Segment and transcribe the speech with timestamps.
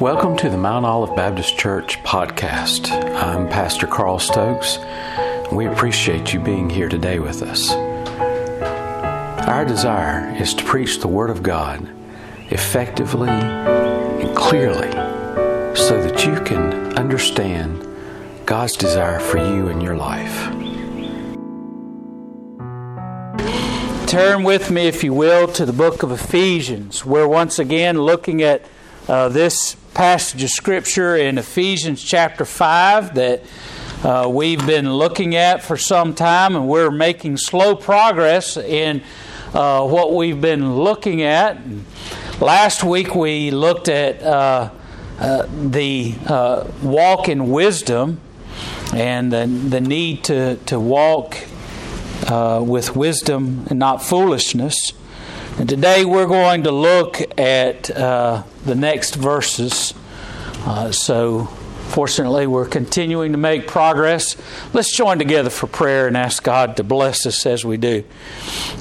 [0.00, 2.90] Welcome to the Mount Olive Baptist Church podcast.
[3.14, 4.78] I'm Pastor Carl Stokes.
[5.50, 7.70] We appreciate you being here today with us.
[9.48, 11.88] Our desire is to preach the Word of God
[12.50, 14.90] effectively and clearly
[15.74, 17.88] so that you can understand
[18.44, 20.44] God's desire for you in your life.
[24.06, 27.06] Turn with me, if you will, to the book of Ephesians.
[27.06, 28.62] We're once again looking at
[29.08, 33.42] uh, this passage of Scripture in Ephesians chapter 5 that
[34.04, 39.02] uh, we've been looking at for some time, and we're making slow progress in
[39.54, 41.58] uh, what we've been looking at.
[42.42, 44.68] Last week we looked at uh,
[45.18, 48.20] uh the uh, walk in wisdom
[48.92, 51.38] and the, the need to, to walk
[52.26, 54.92] uh, with wisdom and not foolishness.
[55.58, 59.94] And today we're going to look at uh, the next verses.
[60.66, 64.36] Uh, so, fortunately, we're continuing to make progress.
[64.74, 68.04] Let's join together for prayer and ask God to bless us as we do.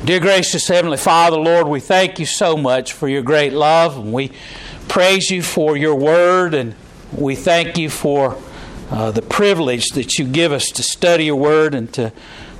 [0.03, 4.11] Dear gracious Heavenly Father, Lord, we thank you so much for your great love, and
[4.11, 4.33] we
[4.89, 6.75] praise you for your word, and
[7.13, 8.37] we thank you for
[8.91, 12.11] uh, the privilege that you give us to study your word and to,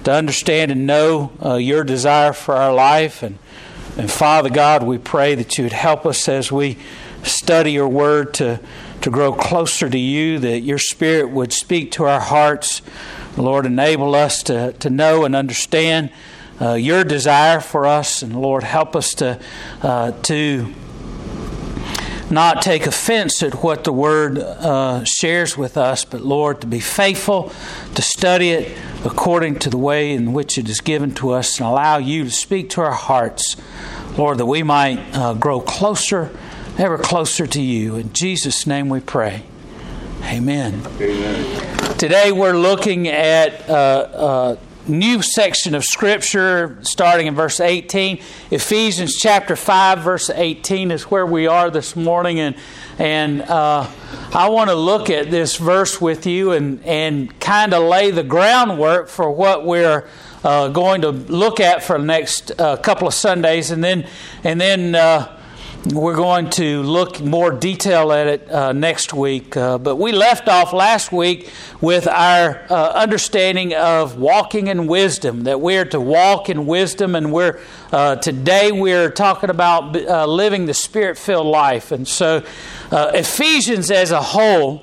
[0.05, 3.22] to understand and know uh, your desire for our life.
[3.22, 3.39] And
[3.97, 6.77] and Father God, we pray that you would help us as we
[7.23, 8.59] study your word to,
[9.01, 12.81] to grow closer to you, that your spirit would speak to our hearts.
[13.38, 16.11] Lord, enable us to, to know and understand
[16.61, 18.21] uh, your desire for us.
[18.21, 19.39] And Lord, help us to,
[19.81, 20.73] uh, to
[22.31, 26.79] not take offense at what the Word uh, shares with us, but Lord, to be
[26.79, 27.51] faithful,
[27.93, 31.67] to study it according to the way in which it is given to us, and
[31.67, 33.55] allow you to speak to our hearts.
[34.17, 36.35] Lord, that we might uh, grow closer,
[36.77, 37.95] ever closer to you.
[37.95, 39.43] In Jesus' name we pray.
[40.23, 40.81] Amen.
[40.99, 41.97] Amen.
[41.97, 48.22] Today we're looking at uh, a new section of Scripture starting in verse 18.
[48.51, 52.40] Ephesians chapter 5, verse 18 is where we are this morning.
[52.40, 52.56] And,
[53.00, 53.90] and uh,
[54.34, 58.24] I want to look at this verse with you and, and kind of lay the
[58.24, 60.07] groundwork for what we're
[60.44, 64.07] uh, going to look at for the next uh, couple of Sundays, and then
[64.44, 65.34] and then uh,
[65.94, 69.56] we're going to look more detail at it uh, next week.
[69.56, 75.44] Uh, but we left off last week with our uh, understanding of walking in wisdom.
[75.44, 77.59] That we're to walk in wisdom, and we're
[77.91, 79.94] today we're talking about
[80.28, 81.91] living the spirit-filled life.
[81.91, 82.44] And so,
[82.91, 84.81] Ephesians as a whole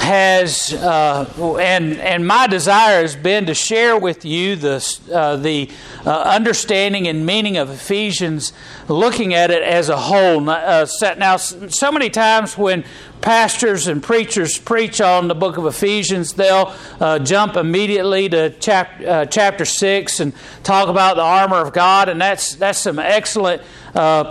[0.00, 5.70] has, uh, and, and my desire has been to share with you the, uh, the
[6.06, 8.52] uh, understanding and meaning of Ephesians,
[8.88, 10.48] looking at it as a whole.
[10.48, 10.86] Uh,
[11.18, 12.84] now, so many times when
[13.20, 19.00] pastors and preachers preach on the book of Ephesians, they'll uh, jump immediately to chap-
[19.00, 23.62] uh, chapter 6 and talk about the armor of God, and that's, that's some excellent
[23.94, 24.24] uh,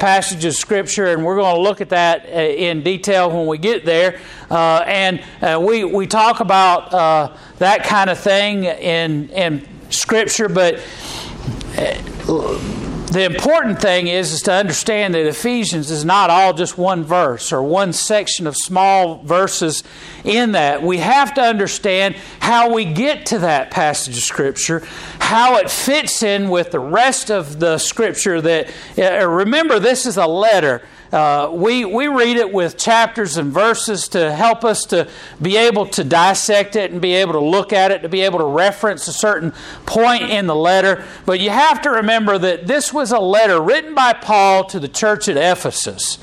[0.45, 3.85] of Scripture, and we're going to look at that uh, in detail when we get
[3.85, 4.19] there.
[4.49, 6.91] Uh, and uh, we, we talk about
[7.59, 10.81] that kind of thing in, in Scripture, but
[13.11, 17.53] the important thing is, is to understand that Ephesians is not all just one verse
[17.53, 19.83] or one section of small verses
[20.25, 20.83] in that.
[20.83, 24.83] We have to understand how we get to that passage of Scripture,
[25.19, 28.41] how it fits in with the rest of the Scripture.
[28.41, 30.81] That uh, remember, this is a letter.
[31.11, 35.07] Uh, we, we read it with chapters and verses to help us to
[35.41, 38.39] be able to dissect it and be able to look at it, to be able
[38.39, 39.53] to reference a certain
[39.85, 41.05] point in the letter.
[41.25, 44.87] But you have to remember that this was a letter written by Paul to the
[44.87, 46.17] church at Ephesus.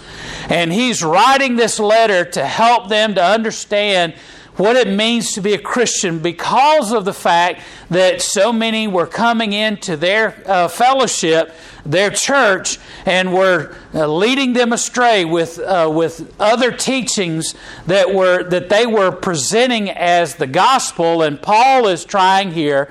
[0.48, 4.14] And he's writing this letter to help them to understand
[4.56, 7.60] what it means to be a Christian because of the fact
[7.90, 11.52] that so many were coming into their uh, fellowship,
[11.84, 17.54] their church, and were uh, leading them astray with, uh, with other teachings
[17.86, 21.22] that, were, that they were presenting as the gospel.
[21.22, 22.90] And Paul is trying here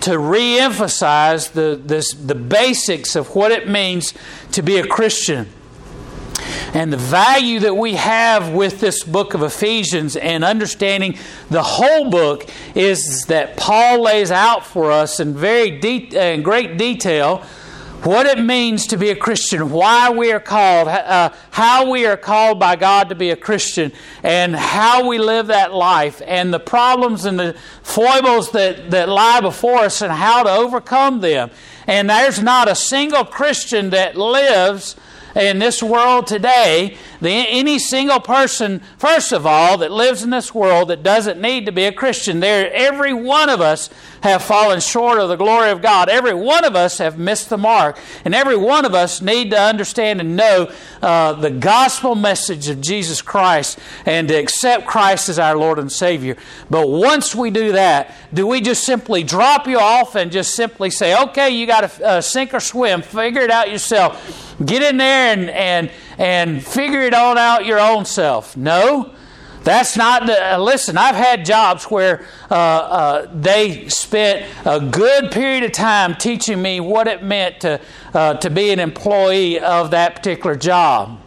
[0.00, 1.80] to re emphasize the,
[2.22, 4.12] the basics of what it means
[4.52, 5.48] to be a Christian.
[6.74, 11.16] And the value that we have with this book of Ephesians and understanding
[11.50, 16.76] the whole book is that Paul lays out for us in very de- in great
[16.76, 17.44] detail
[18.02, 22.16] what it means to be a Christian, why we are called, uh, how we are
[22.16, 23.90] called by God to be a Christian,
[24.22, 29.40] and how we live that life, and the problems and the foibles that, that lie
[29.40, 31.50] before us, and how to overcome them.
[31.86, 34.94] And there's not a single Christian that lives
[35.36, 40.54] in this world today the, any single person, first of all, that lives in this
[40.54, 42.40] world that doesn't need to be a Christian.
[42.40, 43.90] There, every one of us
[44.22, 46.08] have fallen short of the glory of God.
[46.08, 49.60] Every one of us have missed the mark, and every one of us need to
[49.60, 50.70] understand and know
[51.02, 55.90] uh, the gospel message of Jesus Christ and to accept Christ as our Lord and
[55.90, 56.36] Savior.
[56.70, 60.90] But once we do that, do we just simply drop you off and just simply
[60.90, 64.42] say, "Okay, you got to uh, sink or swim, figure it out yourself"?
[64.64, 68.56] Get in there and, and, and figure it all out your own self.
[68.56, 69.14] No.
[69.66, 70.54] That's not the.
[70.54, 76.14] Uh, listen, I've had jobs where uh, uh, they spent a good period of time
[76.14, 77.80] teaching me what it meant to,
[78.14, 81.20] uh, to be an employee of that particular job.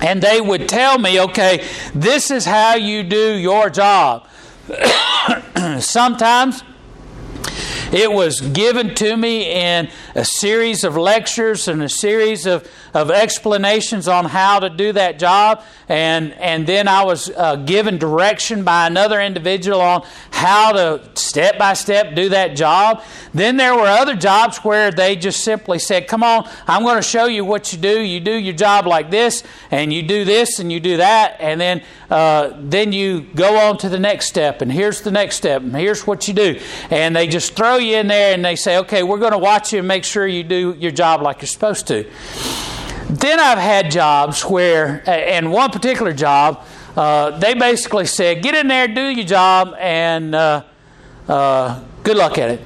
[0.00, 4.26] And they would tell me, okay, this is how you do your job.
[5.80, 6.62] Sometimes
[7.92, 13.10] it was given to me in a series of lectures and a series of, of
[13.10, 15.62] explanations on how to do that job.
[15.88, 21.58] And, and then I was uh, given direction by another individual on how to step
[21.58, 23.02] by step do that job.
[23.34, 27.02] Then there were other jobs where they just simply said, Come on, I'm going to
[27.02, 28.00] show you what you do.
[28.00, 31.36] You do your job like this, and you do this, and you do that.
[31.40, 35.36] And then, uh, then you go on to the next step, and here's the next
[35.36, 36.60] step, and here's what you do.
[36.90, 39.72] And they just throw you in there and they say, Okay, we're going to watch
[39.72, 42.79] you and make sure you do your job like you're supposed to.
[43.10, 46.64] Then I've had jobs where, and one particular job,
[46.96, 50.62] uh, they basically said, get in there, do your job, and uh,
[51.28, 52.60] uh, good luck at it.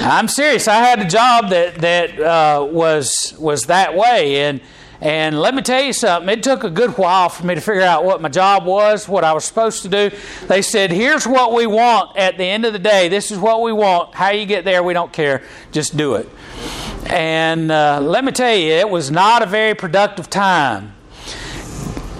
[0.00, 0.66] I'm serious.
[0.66, 4.60] I had a job that that uh, was was that way, and
[5.04, 6.30] and let me tell you something.
[6.30, 9.22] It took a good while for me to figure out what my job was, what
[9.22, 10.10] I was supposed to do.
[10.48, 13.08] They said, "Here's what we want at the end of the day.
[13.08, 14.14] This is what we want.
[14.14, 15.42] How you get there, we don't care.
[15.72, 16.26] Just do it."
[17.06, 20.94] And uh, let me tell you, it was not a very productive time.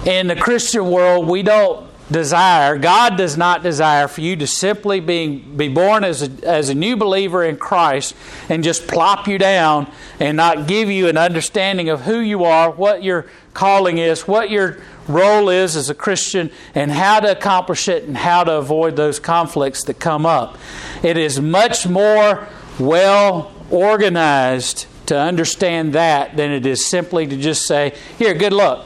[0.05, 4.99] In the Christian world, we don't desire, God does not desire for you to simply
[4.99, 8.15] be, be born as a, as a new believer in Christ
[8.47, 12.69] and just plop you down and not give you an understanding of who you are,
[12.69, 17.87] what your calling is, what your role is as a Christian, and how to accomplish
[17.87, 20.57] it and how to avoid those conflicts that come up.
[21.03, 22.47] It is much more
[22.79, 28.85] well organized to understand that than it is simply to just say, Here, good luck.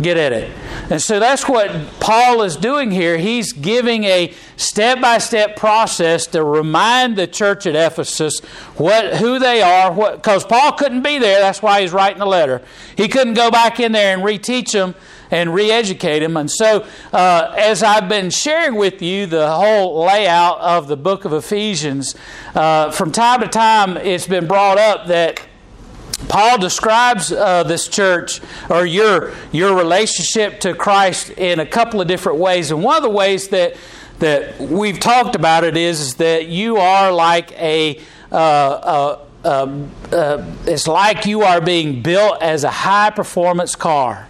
[0.00, 0.52] Get at it.
[0.90, 3.18] And so that's what Paul is doing here.
[3.18, 8.38] He's giving a step by step process to remind the church at Ephesus
[8.76, 11.40] what, who they are, because Paul couldn't be there.
[11.40, 12.62] That's why he's writing the letter.
[12.96, 14.94] He couldn't go back in there and reteach them
[15.32, 16.36] and re educate them.
[16.36, 21.24] And so, uh, as I've been sharing with you the whole layout of the book
[21.24, 22.14] of Ephesians,
[22.54, 25.40] uh, from time to time it's been brought up that.
[26.26, 32.08] Paul describes uh, this church or your your relationship to Christ in a couple of
[32.08, 33.76] different ways, and one of the ways that
[34.18, 38.00] that we've talked about it is, is that you are like a
[38.32, 44.28] uh, uh, it's like you are being built as a high performance car.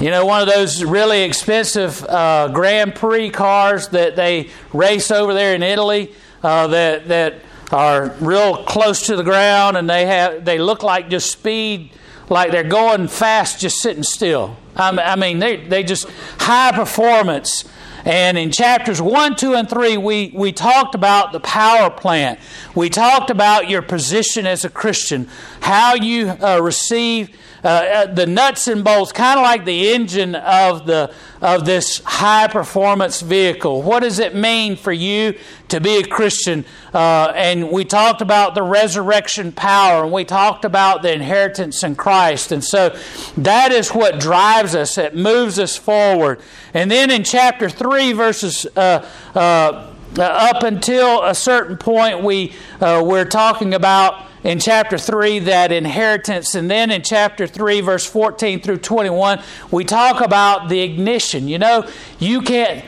[0.00, 5.34] You know, one of those really expensive uh, Grand Prix cars that they race over
[5.34, 7.34] there in Italy uh, that that
[7.72, 11.90] are real close to the ground, and they have they look like just speed,
[12.28, 14.56] like they're going fast, just sitting still.
[14.76, 17.64] I mean, they they just high performance.
[18.04, 22.40] And in chapters 1, 2, and 3, we, we talked about the power plant.
[22.74, 25.28] We talked about your position as a Christian,
[25.60, 27.30] how you uh, receive
[27.64, 32.00] uh, uh, the nuts and bolts, kind of like the engine of the of this
[32.04, 33.82] high performance vehicle.
[33.82, 35.38] What does it mean for you
[35.72, 36.64] to be a Christian?
[36.94, 41.96] Uh, and we talked about the resurrection power, and we talked about the inheritance in
[41.96, 42.52] Christ.
[42.52, 42.96] And so
[43.36, 44.96] that is what drives us.
[44.96, 46.40] It moves us forward.
[46.72, 48.66] And then in chapter three, verses.
[48.76, 49.88] Uh, uh,
[50.18, 52.52] up until a certain point, we
[52.82, 56.54] uh, we're talking about in chapter 3 that inheritance.
[56.54, 61.48] And then in chapter 3, verse 14 through 21, we talk about the ignition.
[61.48, 61.88] You know,
[62.18, 62.84] you can't.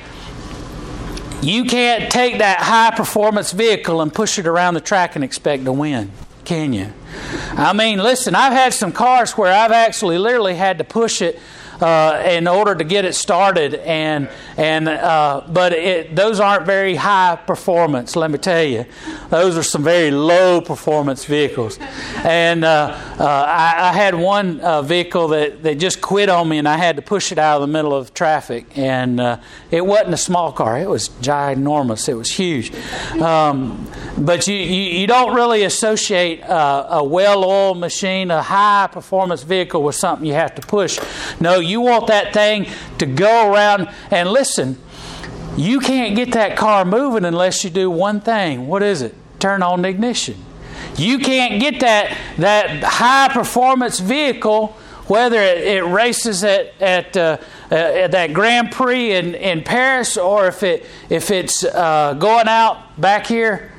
[1.45, 5.67] You can't take that high performance vehicle and push it around the track and expect
[5.67, 6.11] to win,
[6.47, 6.91] can you?
[7.53, 11.39] I mean, listen, I've had some cars where I've actually literally had to push it
[11.81, 13.75] uh, in order to get it started.
[13.75, 18.17] And and uh, but it, those aren't very high performance.
[18.17, 18.87] Let me tell you,
[19.31, 21.79] those are some very low performance vehicles.
[22.19, 26.59] And uh, uh, I, I, had one uh, vehicle that, that just quit on me,
[26.59, 28.79] and I had to push it out of the middle of traffic.
[28.79, 29.21] And
[29.71, 32.09] it wasn't a small car; it was ginormous.
[32.09, 32.73] It was huge.
[33.21, 39.97] Um, but you, you, you, don't really associate a well-oiled machine, a high-performance vehicle, with
[39.97, 40.99] something you have to push.
[41.41, 42.67] No, you want that thing
[42.99, 44.79] to go around and listen.
[45.57, 48.67] You can't get that car moving unless you do one thing.
[48.67, 49.15] What is it?
[49.39, 50.37] Turn on the ignition.
[50.97, 54.69] You can't get that, that high performance vehicle,
[55.07, 57.39] whether it, it races at, at, uh,
[57.71, 62.49] uh, at, that Grand Prix in, in Paris or if, it, if it's uh, going
[62.49, 63.73] out back here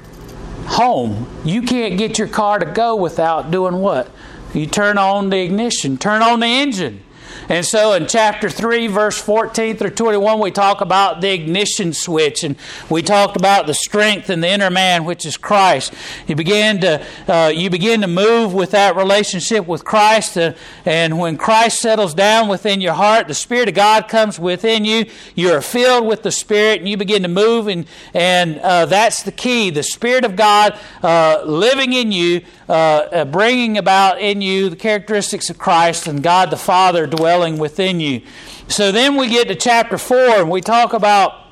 [0.65, 1.27] home.
[1.45, 4.09] You can't get your car to go without doing what?
[4.53, 7.03] You turn on the ignition, turn on the engine.
[7.49, 12.43] And so in chapter 3, verse 14 through 21, we talk about the ignition switch
[12.43, 12.55] and
[12.89, 15.93] we talked about the strength in the inner man, which is Christ.
[16.27, 20.37] You begin to, uh, you begin to move with that relationship with Christ.
[20.37, 20.53] Uh,
[20.85, 25.05] and when Christ settles down within your heart, the Spirit of God comes within you.
[25.35, 27.67] You are filled with the Spirit and you begin to move.
[27.67, 32.71] And, and uh, that's the key the Spirit of God uh, living in you, uh,
[32.71, 37.99] uh, bringing about in you the characteristics of Christ and God the Father dwelling within
[37.99, 38.21] you.
[38.67, 41.45] So then we get to chapter 4 and we talk about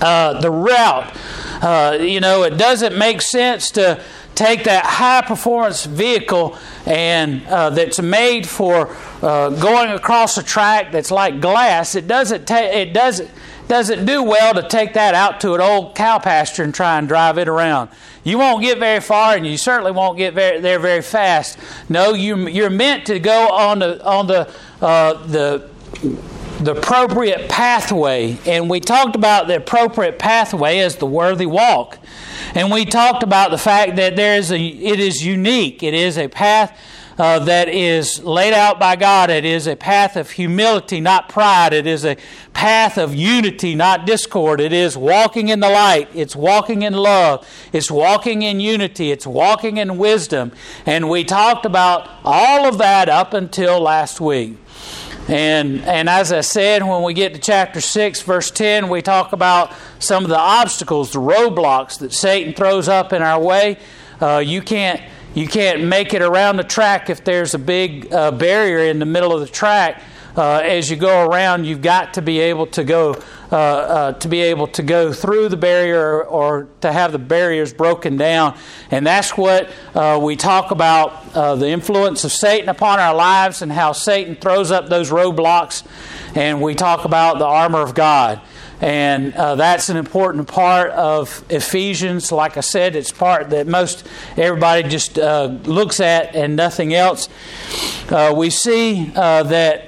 [0.00, 1.16] uh, the route.
[1.62, 4.02] Uh, you know, it doesn't make sense to
[4.34, 6.56] take that high performance vehicle
[6.86, 11.94] and uh, that's made for uh, going across a track that's like glass.
[11.94, 12.46] It doesn't.
[12.46, 13.30] Ta- it doesn't
[13.70, 17.06] doesn't do well to take that out to an old cow pasture and try and
[17.06, 17.88] drive it around.
[18.24, 21.56] You won't get very far, and you certainly won't get very, there very fast.
[21.88, 25.70] No, you, you're meant to go on the on the uh, the
[26.60, 31.96] the appropriate pathway, and we talked about the appropriate pathway as the worthy walk,
[32.56, 35.84] and we talked about the fact that there is a it is unique.
[35.84, 36.76] It is a path
[37.20, 39.28] uh, that is laid out by God.
[39.28, 41.74] It is a path of humility, not pride.
[41.74, 42.16] It is a
[42.54, 44.58] path of unity, not discord.
[44.58, 46.08] It is walking in the light.
[46.14, 47.46] It's walking in love.
[47.74, 49.10] It's walking in unity.
[49.10, 50.52] It's walking in wisdom.
[50.86, 54.56] And we talked about all of that up until last week.
[55.28, 59.34] And, and as I said, when we get to chapter 6, verse 10, we talk
[59.34, 63.76] about some of the obstacles, the roadblocks that Satan throws up in our way.
[64.22, 65.02] Uh, you can't
[65.34, 69.06] you can't make it around the track if there's a big uh, barrier in the
[69.06, 70.02] middle of the track.
[70.36, 73.20] Uh, as you go around, you've got to be able to go
[73.52, 77.72] uh, uh to be able to go through the barrier or to have the barriers
[77.72, 78.56] broken down,
[78.92, 83.60] and that's what uh, we talk about uh, the influence of Satan upon our lives
[83.60, 85.82] and how Satan throws up those roadblocks,
[86.36, 88.40] and we talk about the armor of God.
[88.80, 92.32] And uh, that's an important part of Ephesians.
[92.32, 94.06] Like I said, it's part that most
[94.38, 97.28] everybody just uh, looks at and nothing else.
[98.08, 99.86] Uh, we see uh, that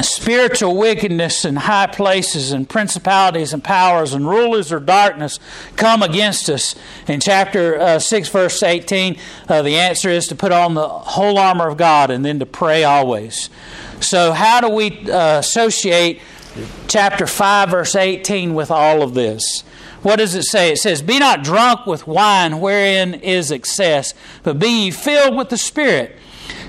[0.00, 5.38] spiritual wickedness in high places and principalities and powers and rulers of darkness
[5.76, 6.74] come against us.
[7.06, 11.38] In chapter uh, 6, verse 18, uh, the answer is to put on the whole
[11.38, 13.50] armor of God and then to pray always.
[14.00, 16.20] So, how do we associate
[16.88, 19.62] chapter 5, verse 18, with all of this.
[20.02, 20.72] What does it say?
[20.72, 25.48] It says, Be not drunk with wine wherein is excess, but be ye filled with
[25.48, 26.18] the Spirit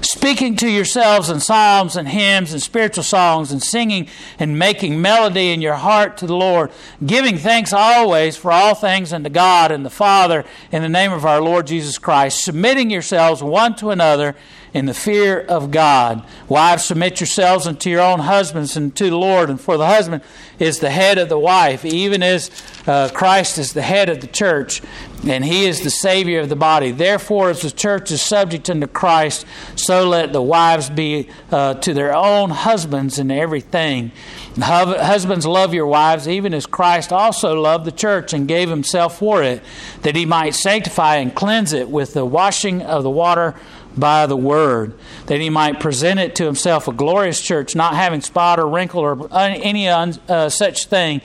[0.01, 4.07] speaking to yourselves in psalms and hymns and spiritual songs and singing
[4.39, 6.71] and making melody in your heart to the Lord,
[7.05, 11.25] giving thanks always for all things unto God and the Father in the name of
[11.25, 14.35] our Lord Jesus Christ, submitting yourselves one to another
[14.75, 16.21] in the fear of God.
[16.49, 19.49] Wives, submit yourselves unto your own husbands and to the Lord.
[19.49, 20.21] And for the husband
[20.59, 22.51] is the head of the wife, even as
[22.85, 24.81] uh, Christ is the head of the church,
[25.25, 26.91] and he is the Savior of the body.
[26.91, 31.93] Therefore, as the church is subject unto Christ, so let the wives be uh, to
[31.93, 34.11] their own husbands in everything.
[34.59, 39.41] Husbands, love your wives, even as Christ also loved the church and gave himself for
[39.41, 39.63] it,
[40.01, 43.55] that he might sanctify and cleanse it with the washing of the water
[43.97, 44.93] by the word,
[45.27, 49.01] that he might present it to himself a glorious church, not having spot or wrinkle
[49.01, 51.21] or any uh, such thing,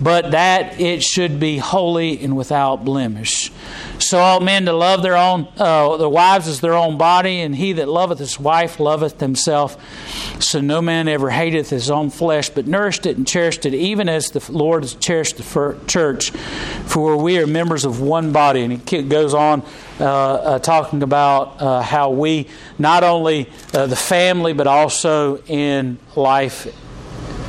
[0.00, 3.52] but that it should be holy and without blemish.
[3.98, 7.54] So all men to love their own uh, their wives as their own body, and
[7.54, 9.76] he that loveth his wife loveth himself.
[10.42, 14.08] So no man ever hateth his own flesh, but nourished it and cherished it, even
[14.08, 16.30] as the Lord has cherished the church.
[16.30, 19.62] For we are members of one body, and he goes on
[19.98, 22.48] talking about uh, how we
[22.78, 26.66] not only uh, the family, but also in life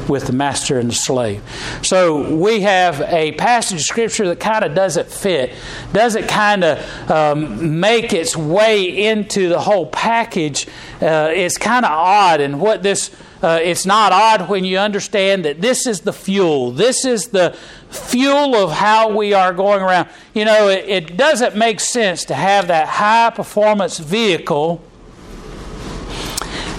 [0.10, 1.42] with the master and the slave.
[1.82, 5.54] So we have a passage of scripture that kind of doesn't fit,
[5.94, 10.68] doesn't kind of um, make its way into the whole package.
[11.02, 13.12] Uh, it's kind of odd, and what this
[13.42, 16.72] uh, it's not odd when you understand that this is the fuel.
[16.72, 17.56] This is the
[17.96, 20.10] fuel of how we are going around.
[20.34, 24.82] You know, it, it doesn't make sense to have that high performance vehicle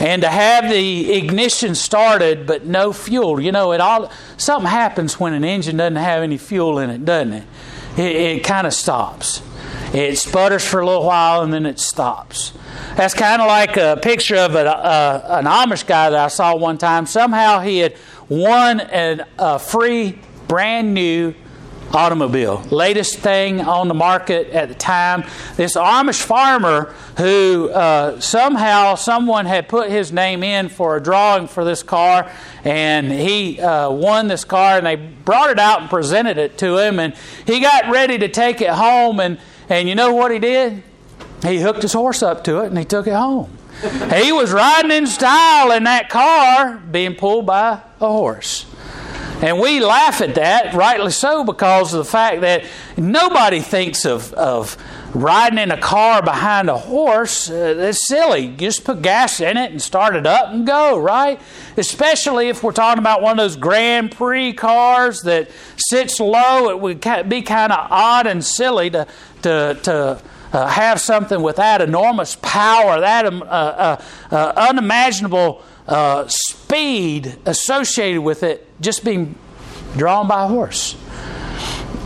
[0.01, 3.41] and to have the ignition started but no fuel.
[3.41, 7.05] You know, it all something happens when an engine doesn't have any fuel in it,
[7.05, 7.45] doesn't it?
[7.97, 9.43] It, it kind of stops.
[9.95, 12.53] It sputters for a little while and then it stops.
[12.97, 16.57] That's kind of like a picture of a, a, an Amish guy that I saw
[16.57, 17.07] one time.
[17.07, 17.97] Somehow he had
[18.29, 21.35] won an, a free, brand new
[21.93, 25.25] automobile, latest thing on the market at the time.
[25.57, 31.49] This Amish farmer who uh, somehow someone had put his name in for a drawing
[31.49, 32.31] for this car,
[32.65, 36.79] and he uh, won this car, and they brought it out and presented it to
[36.79, 37.15] him, and
[37.47, 39.39] he got ready to take it home, and
[39.69, 40.83] and you know what he did?
[41.43, 43.57] He hooked his horse up to it, and he took it home.
[44.15, 48.65] he was riding in style in that car, being pulled by a horse.
[49.43, 52.65] And we laugh at that, rightly so, because of the fact that
[52.97, 54.79] nobody thinks of, of
[55.15, 57.51] riding in a car behind a horse.
[57.51, 58.49] Uh, that's silly.
[58.49, 61.39] Just put gas in it and start it up and go, right?
[61.77, 66.71] Especially if we're talking about one of those Grand Prix cars that sits low.
[66.71, 69.07] It would be kind of odd and silly to,
[69.43, 70.23] to, to
[70.55, 77.37] uh, have something with that enormous power, that um, uh, uh, uh unimaginable uh, speed
[77.47, 79.37] associated with it just being
[79.97, 80.97] drawn by a horse.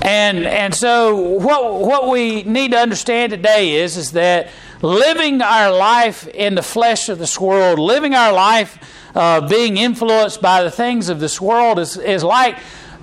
[0.03, 4.49] And and so what what we need to understand today is is that
[4.81, 8.79] living our life in the flesh of this world, living our life
[9.15, 12.59] uh, being influenced by the things of this world is is like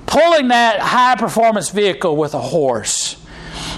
[0.08, 3.18] pulling that high performance vehicle with a horse.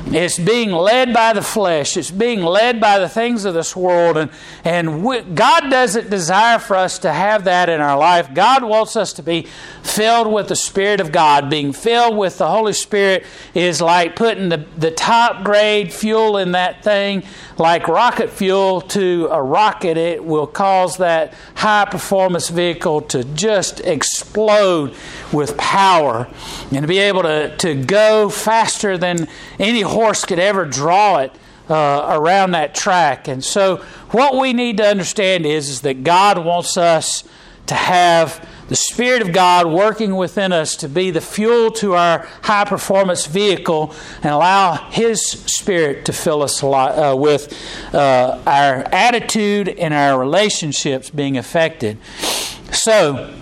[0.07, 1.95] It's being led by the flesh.
[1.95, 4.17] It's being led by the things of this world.
[4.17, 4.31] And,
[4.63, 8.33] and we, God doesn't desire for us to have that in our life.
[8.33, 9.47] God wants us to be
[9.83, 11.49] filled with the Spirit of God.
[11.49, 16.53] Being filled with the Holy Spirit is like putting the, the top grade fuel in
[16.53, 17.23] that thing,
[17.57, 19.97] like rocket fuel to a rocket.
[19.97, 24.95] It will cause that high performance vehicle to just explode
[25.31, 26.27] with power
[26.71, 29.27] and to be able to, to go faster than
[29.59, 31.31] any horse could ever draw it.
[31.69, 33.27] Uh, around that track.
[33.27, 33.77] And so,
[34.09, 37.23] what we need to understand is, is that God wants us
[37.67, 42.27] to have the Spirit of God working within us to be the fuel to our
[42.43, 47.51] high performance vehicle and allow His Spirit to fill us uh, with
[47.93, 51.97] uh, our attitude and our relationships being affected.
[52.71, 53.35] So,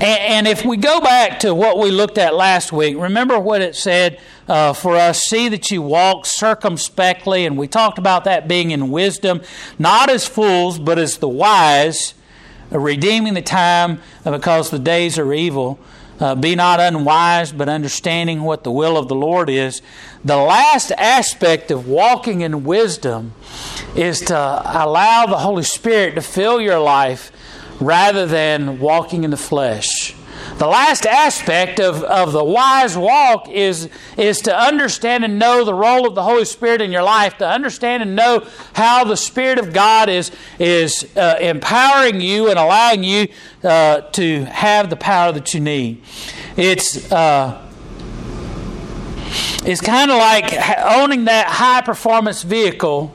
[0.00, 3.76] and, if we go back to what we looked at last week, remember what it
[3.76, 8.70] said uh, for us see that you walk circumspectly, and we talked about that being
[8.70, 9.40] in wisdom,
[9.78, 12.14] not as fools, but as the wise
[12.70, 15.78] redeeming the time because the days are evil.
[16.20, 19.82] Uh, be not unwise, but understanding what the will of the Lord is.
[20.24, 23.32] The last aspect of walking in wisdom
[23.96, 27.32] is to allow the Holy Spirit to fill your life
[27.80, 30.14] rather than walking in the flesh.
[30.58, 35.74] The last aspect of, of the wise walk is, is to understand and know the
[35.74, 39.58] role of the Holy Spirit in your life, to understand and know how the Spirit
[39.58, 43.26] of God is, is uh, empowering you and allowing you
[43.64, 46.02] uh, to have the power that you need.
[46.56, 47.10] It's.
[47.10, 47.60] Uh,
[49.66, 53.14] it's kind of like owning that high performance vehicle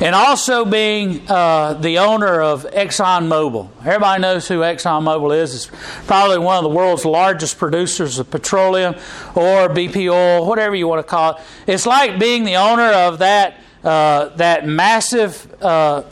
[0.00, 3.68] and also being uh, the owner of ExxonMobil.
[3.80, 5.54] Everybody knows who ExxonMobil is.
[5.54, 8.94] It's probably one of the world's largest producers of petroleum
[9.34, 11.42] or BP oil, whatever you want to call it.
[11.66, 15.54] It's like being the owner of that uh, that massive.
[15.62, 16.02] Uh,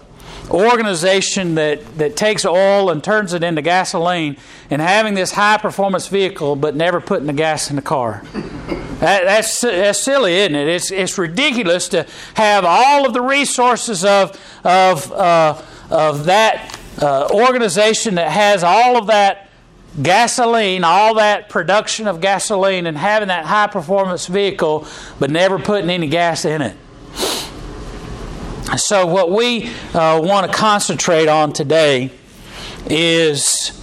[0.50, 4.36] organization that, that takes oil and turns it into gasoline
[4.70, 8.22] and having this high performance vehicle but never putting the gas in the car.
[9.00, 10.68] That, that's, that's silly, isn't it?
[10.68, 17.28] It's, it's ridiculous to have all of the resources of, of, uh, of that uh,
[17.32, 19.48] organization that has all of that
[20.02, 24.86] gasoline, all that production of gasoline, and having that high performance vehicle,
[25.18, 26.76] but never putting any gas in it.
[28.76, 32.10] So, what we uh, want to concentrate on today
[32.86, 33.82] is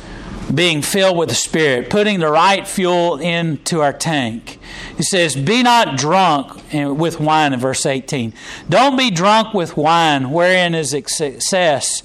[0.53, 4.59] being filled with the Spirit, putting the right fuel into our tank.
[4.95, 8.33] He says, Be not drunk with wine in verse 18.
[8.69, 12.03] Don't be drunk with wine wherein is excess,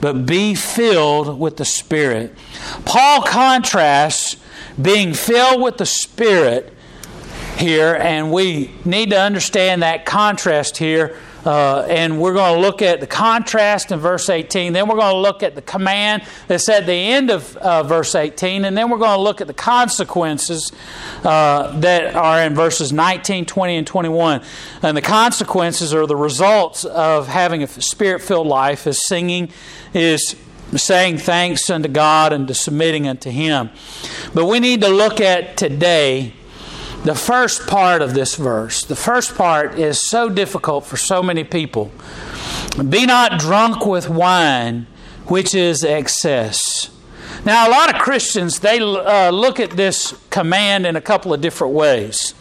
[0.00, 2.32] but be filled with the Spirit.
[2.84, 4.36] Paul contrasts
[4.80, 6.72] being filled with the Spirit
[7.58, 12.82] here, and we need to understand that contrast here uh, and we're going to look
[12.82, 14.72] at the contrast in verse 18.
[14.72, 18.14] Then we're going to look at the command that's at the end of uh, verse
[18.14, 18.64] 18.
[18.64, 20.72] And then we're going to look at the consequences
[21.24, 24.42] uh, that are in verses 19, 20, and 21.
[24.82, 29.50] And the consequences are the results of having a spirit filled life, is singing,
[29.94, 30.36] is
[30.76, 33.70] saying thanks unto God and to submitting unto Him.
[34.34, 36.34] But we need to look at today
[37.04, 38.84] the first part of this verse.
[38.84, 41.90] The first part is so difficult for so many people.
[42.88, 44.86] Be not drunk with wine,
[45.26, 46.90] which is excess.
[47.44, 51.40] Now, a lot of Christians they uh, look at this command in a couple of
[51.40, 52.34] different ways.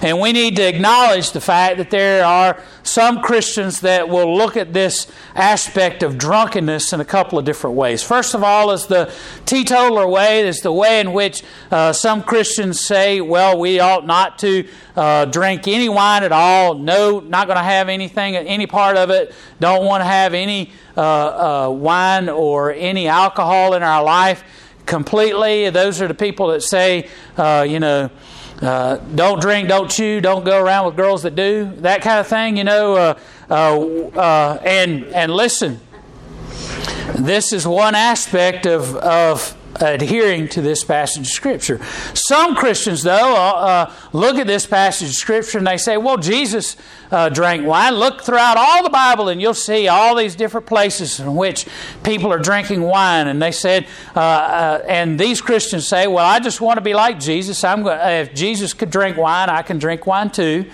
[0.00, 4.56] And we need to acknowledge the fact that there are some Christians that will look
[4.56, 8.02] at this aspect of drunkenness in a couple of different ways.
[8.02, 9.12] First of all, is the
[9.44, 14.38] teetotaler way, is the way in which uh, some Christians say, well, we ought not
[14.38, 16.74] to uh, drink any wine at all.
[16.74, 19.34] No, not going to have anything, any part of it.
[19.58, 24.44] Don't want to have any uh, uh, wine or any alcohol in our life
[24.86, 25.68] completely.
[25.70, 28.10] Those are the people that say, uh, you know,
[28.60, 32.26] uh, don't drink, don't chew, don't go around with girls that do that kind of
[32.26, 32.56] thing.
[32.56, 33.18] You know, uh,
[33.50, 33.80] uh,
[34.18, 35.80] uh, and and listen.
[37.14, 41.80] This is one aspect of of adhering to this passage of Scripture.
[42.14, 46.16] Some Christians, though, uh, uh, look at this passage of Scripture and they say, well,
[46.16, 46.76] Jesus
[47.10, 47.94] uh, drank wine.
[47.94, 51.66] Look throughout all the Bible and you'll see all these different places in which
[52.02, 53.28] people are drinking wine.
[53.28, 56.94] And they said, uh, uh, and these Christians say, well, I just want to be
[56.94, 57.64] like Jesus.
[57.64, 60.70] I'm if Jesus could drink wine, I can drink wine too.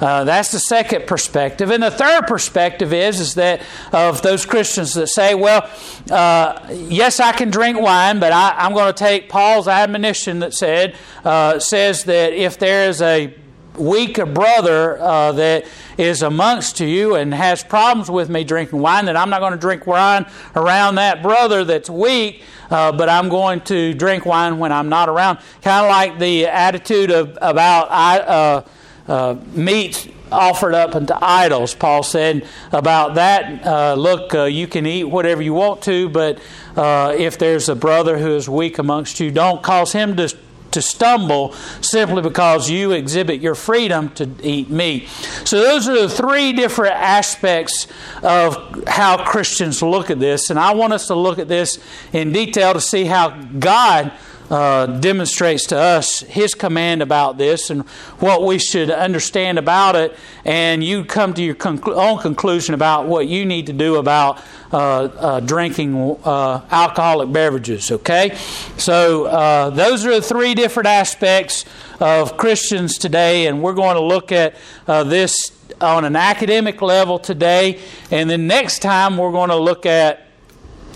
[0.00, 1.70] Uh, that's the second perspective.
[1.70, 5.70] And the third perspective is, is that of those Christians that say, well,
[6.10, 10.54] uh, yes, I can drink wine, but I, am going to take Paul's admonition that
[10.54, 13.34] said, uh, says that if there is a
[13.78, 15.66] weak brother uh, that
[15.98, 19.58] is amongst you and has problems with me drinking wine, that I'm not going to
[19.58, 24.72] drink wine around that brother that's weak, uh, but I'm going to drink wine when
[24.72, 25.38] I'm not around.
[25.62, 28.64] Kind of like the attitude of about I, uh,
[29.08, 31.74] uh, meat offered up unto idols.
[31.74, 36.40] Paul said about that, uh, look, uh, you can eat whatever you want to, but
[36.76, 40.36] uh, if there's a brother who is weak amongst you, don't cause him to
[40.72, 45.08] to stumble simply because you exhibit your freedom to eat meat.
[45.44, 47.86] So, those are the three different aspects
[48.22, 50.50] of how Christians look at this.
[50.50, 51.78] And I want us to look at this
[52.12, 54.12] in detail to see how God
[54.50, 57.82] uh, demonstrates to us his command about this and
[58.20, 61.56] what we should understand about it, and you come to your
[61.86, 64.40] own conclusion about what you need to do about
[64.72, 67.90] uh, uh, drinking uh, alcoholic beverages.
[67.90, 68.36] Okay?
[68.76, 71.64] So, uh, those are the three different aspects
[72.00, 74.54] of Christians today, and we're going to look at
[74.86, 77.80] this on an academic level today,
[78.10, 80.25] and then next time we're going to look at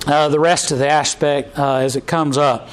[0.06, 2.68] uh, the rest of the aspect uh, as it comes up.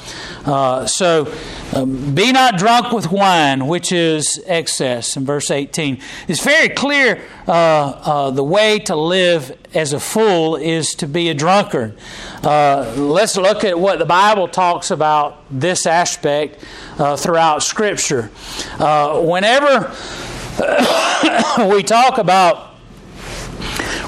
[0.46, 1.32] Uh, so,
[1.74, 6.00] um, be not drunk with wine, which is excess, in verse 18.
[6.26, 11.28] It's very clear uh, uh, the way to live as a fool is to be
[11.28, 11.98] a drunkard.
[12.42, 16.64] Uh, let's look at what the Bible talks about this aspect
[17.18, 18.30] throughout Scripture.
[18.78, 19.94] whenever
[21.70, 22.68] we talk about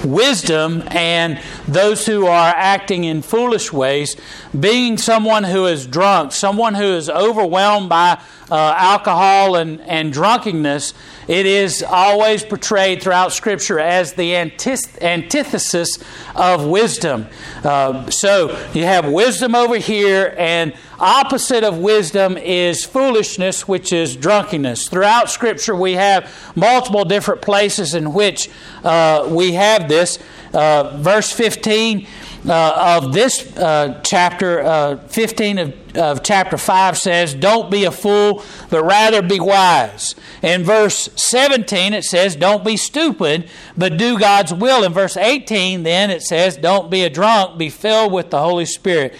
[0.04, 4.16] wisdom and those who are acting in foolish ways,
[4.58, 10.92] being someone who is drunk, someone who is overwhelmed by uh, alcohol and, and drunkenness,
[11.28, 15.98] it is always portrayed throughout Scripture as the antithesis
[16.34, 17.26] of wisdom.
[17.62, 24.14] Uh, so you have wisdom over here, and opposite of wisdom is foolishness, which is
[24.16, 24.88] drunkenness.
[24.88, 28.50] Throughout Scripture, we have multiple different places in which
[28.84, 30.18] uh, we have this.
[30.52, 32.06] Uh, verse 15
[32.48, 37.90] uh, of this uh, chapter, uh, 15 of, of chapter 5 says, Don't be a
[37.90, 40.14] fool, but rather be wise.
[40.42, 44.84] In verse 17, it says, Don't be stupid, but do God's will.
[44.84, 48.66] In verse 18, then it says, Don't be a drunk, be filled with the Holy
[48.66, 49.14] Spirit.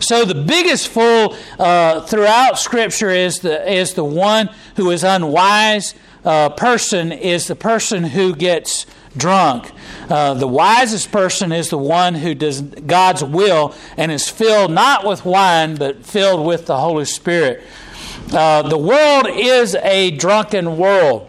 [0.00, 5.94] So the biggest fool uh, throughout Scripture is the, is the one who is unwise.
[6.24, 9.70] Uh, person is the person who gets drunk.
[10.08, 15.06] Uh, the wisest person is the one who does God's will and is filled not
[15.06, 17.62] with wine, but filled with the Holy Spirit.
[18.32, 21.28] Uh, the world is a drunken world.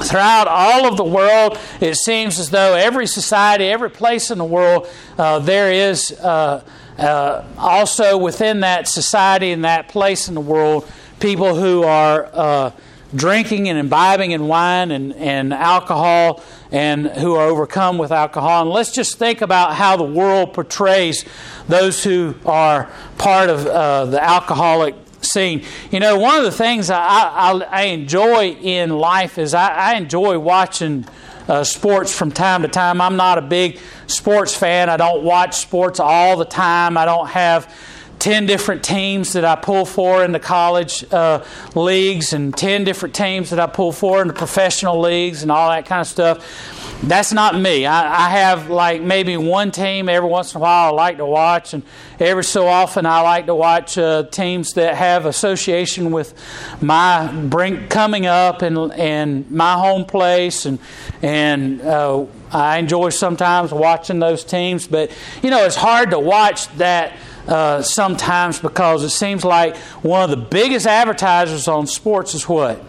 [0.00, 4.44] Throughout all of the world, it seems as though every society, every place in the
[4.44, 6.62] world, uh, there is uh,
[6.98, 10.88] uh, also within that society and that place in the world
[11.20, 12.70] people who are uh,
[13.14, 18.62] drinking and imbibing in wine and, and alcohol and who are overcome with alcohol.
[18.62, 21.24] And let's just think about how the world portrays
[21.68, 25.64] those who are part of uh, the alcoholic scene.
[25.90, 29.94] You know, one of the things I, I, I enjoy in life is I, I
[29.94, 31.06] enjoy watching
[31.48, 33.00] uh, sports from time to time.
[33.00, 34.90] I'm not a big sports fan.
[34.90, 36.98] I don't watch sports all the time.
[36.98, 37.74] I don't have
[38.18, 43.14] 10 different teams that I pull for in the college uh, leagues and 10 different
[43.14, 46.84] teams that I pull for in the professional leagues and all that kind of stuff.
[47.02, 47.86] That's not me.
[47.86, 51.26] I, I, have like maybe one team every once in a while I like to
[51.26, 51.84] watch, and
[52.18, 56.34] every so often I like to watch uh, teams that have association with
[56.80, 60.80] my bring coming up and and my home place, and
[61.22, 64.88] and uh, I enjoy sometimes watching those teams.
[64.88, 67.12] But you know, it's hard to watch that
[67.48, 72.82] uh, sometimes because it seems like one of the biggest advertisers on sports is what?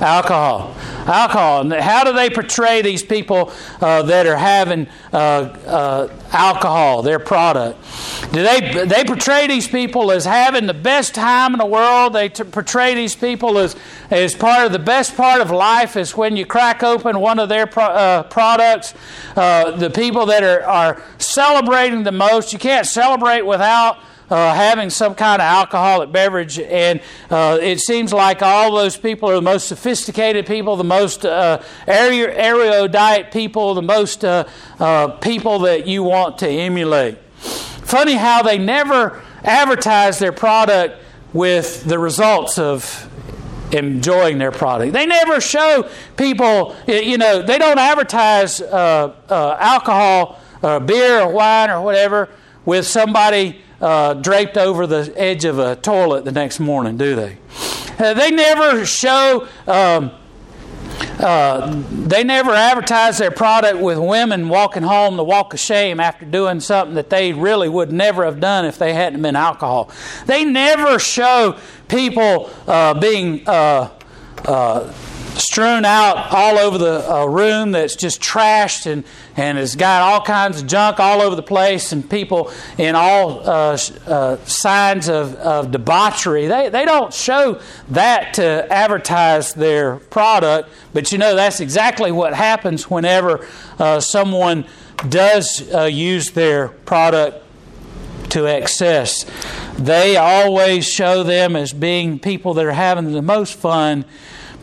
[0.00, 0.74] Alcohol.
[1.06, 1.60] Alcohol.
[1.60, 7.18] And how do they portray these people uh, that are having uh, uh, alcohol, their
[7.18, 7.78] product?
[8.32, 12.12] Do they, they portray these people as having the best time in the world?
[12.14, 13.76] They t- portray these people as,
[14.10, 17.48] as part of the best part of life is when you crack open one of
[17.48, 18.94] their pro- uh, products.
[19.36, 23.98] Uh, the people that are, are celebrating the most, you can't celebrate without
[24.34, 29.30] uh, having some kind of alcoholic beverage, and uh, it seems like all those people
[29.30, 34.44] are the most sophisticated people, the most uh, erudite people, the most uh,
[34.80, 37.16] uh, people that you want to emulate.
[37.84, 41.00] Funny how they never advertise their product
[41.32, 43.08] with the results of
[43.70, 44.94] enjoying their product.
[44.94, 51.32] They never show people, you know, they don't advertise uh, uh, alcohol, uh, beer, or
[51.32, 52.30] wine, or whatever
[52.64, 57.36] with somebody uh, draped over the edge of a toilet the next morning, do they?
[57.98, 59.46] Uh, they never show.
[59.66, 60.10] Um,
[61.18, 66.24] uh, they never advertise their product with women walking home the walk of shame after
[66.24, 69.90] doing something that they really would never have done if they hadn't been alcohol.
[70.26, 73.90] They never show people uh, being uh,
[74.44, 74.92] uh
[75.36, 79.04] strewn out all over the uh, room that's just trashed and,
[79.36, 83.40] and has got all kinds of junk all over the place and people in all
[83.48, 83.76] uh,
[84.06, 86.46] uh, signs of, of debauchery.
[86.46, 92.34] They, they don't show that to advertise their product, but you know that's exactly what
[92.34, 93.46] happens whenever
[93.78, 94.66] uh, someone
[95.08, 97.40] does uh, use their product
[98.30, 99.24] to excess.
[99.76, 104.04] They always show them as being people that are having the most fun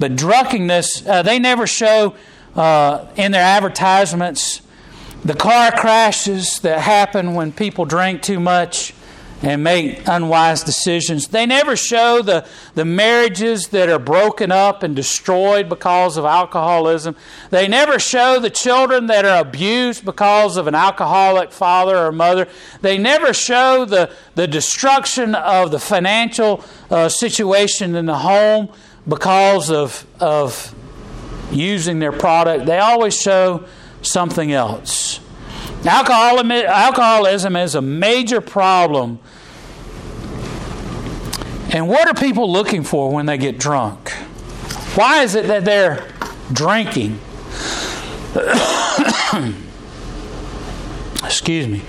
[0.02, 2.16] but drunkenness, uh, they never show
[2.56, 4.64] uh, in their advertisements
[5.24, 8.96] the car crashes that happen when people drink too much
[9.44, 11.28] and make unwise decisions.
[11.28, 17.16] They never show the, the marriages that are broken up and destroyed because of alcoholism.
[17.52, 22.48] They never show the children that are abused because of an alcoholic father or mother.
[22.82, 28.70] They never show the, the destruction of the financial uh, situation in the home
[29.08, 30.76] because of, of
[31.52, 33.66] using their product, they always show
[34.02, 35.20] something else.
[35.86, 39.20] Alcoholism, is a major problem.
[41.74, 44.12] And what are people looking for when they get drunk?
[44.96, 46.06] Why is it that they're
[46.52, 47.20] drinking?
[51.24, 51.80] Excuse me.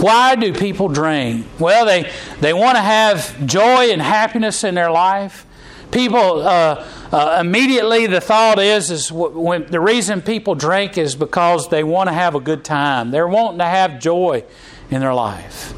[0.00, 1.46] Why do people drink?
[1.58, 5.46] Well, they, they want to have joy and happiness in their life
[5.92, 11.68] people uh, uh, immediately the thought is is when the reason people drink is because
[11.68, 13.10] they want to have a good time.
[13.10, 14.44] They're wanting to have joy
[14.90, 15.74] in their life.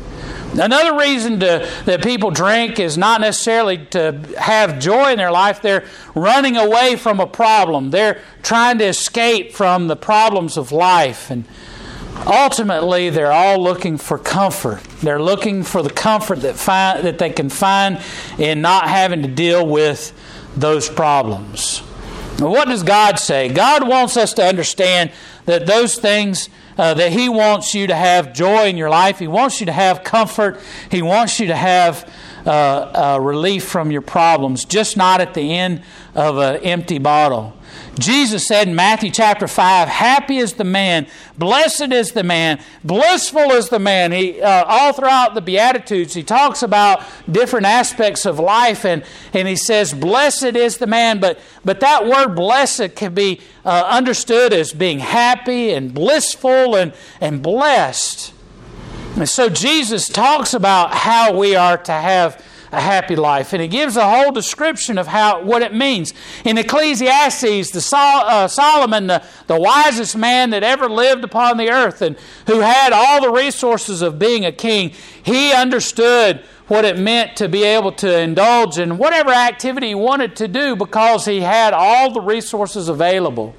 [0.59, 5.61] Another reason to, that people drink is not necessarily to have joy in their life.
[5.61, 7.90] They're running away from a problem.
[7.90, 11.31] They're trying to escape from the problems of life.
[11.31, 11.44] And
[12.27, 14.83] ultimately, they're all looking for comfort.
[15.03, 18.00] They're looking for the comfort that, find, that they can find
[18.38, 20.12] in not having to deal with
[20.57, 21.81] those problems.
[22.38, 23.48] what does God say?
[23.48, 25.11] God wants us to understand
[25.46, 26.48] that those things
[26.79, 29.72] uh, that He wants you to have joy in your life, He wants you to
[29.72, 32.11] have comfort, He wants you to have
[32.46, 35.83] uh, uh, relief from your problems, just not at the end
[36.14, 37.57] of an empty bottle.
[37.98, 41.07] Jesus said in Matthew chapter 5, Happy is the man,
[41.38, 44.12] blessed is the man, blissful is the man.
[44.12, 49.46] He, uh, all throughout the Beatitudes, he talks about different aspects of life, and, and
[49.46, 51.20] he says, Blessed is the man.
[51.20, 56.92] But, but that word blessed can be uh, understood as being happy and blissful and,
[57.20, 58.34] and blessed.
[59.16, 63.53] And so Jesus talks about how we are to have a happy life.
[63.53, 66.12] And he gives a whole description of how what it means.
[66.44, 71.70] In Ecclesiastes, the Sol, uh, Solomon, the, the wisest man that ever lived upon the
[71.70, 72.16] earth and
[72.48, 77.48] who had all the resources of being a king, he understood what it meant to
[77.48, 82.12] be able to indulge in whatever activity he wanted to do because he had all
[82.12, 83.55] the resources available.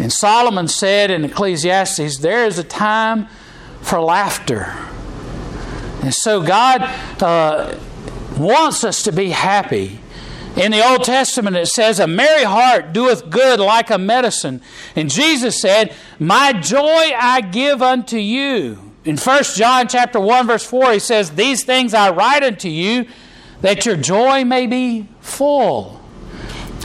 [0.00, 3.26] And Solomon said in Ecclesiastes, There is a time
[3.84, 4.74] for laughter
[6.04, 6.82] and so God
[7.22, 7.78] uh,
[8.36, 10.00] wants us to be happy.
[10.54, 14.60] In the Old Testament, it says, A merry heart doeth good like a medicine.
[14.94, 18.92] And Jesus said, My joy I give unto you.
[19.06, 23.06] In 1 John chapter 1, verse 4, he says, These things I write unto you,
[23.62, 26.02] that your joy may be full.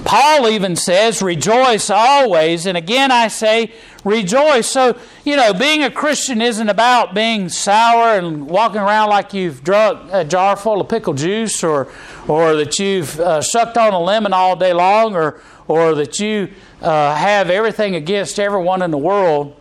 [0.05, 2.65] Paul even says, Rejoice always.
[2.65, 3.71] And again I say,
[4.03, 4.67] rejoice.
[4.67, 9.63] So, you know, being a Christian isn't about being sour and walking around like you've
[9.63, 11.88] drunk a jar full of pickle juice or,
[12.27, 16.49] or that you've uh, sucked on a lemon all day long or, or that you
[16.81, 19.55] uh, have everything against everyone in the world.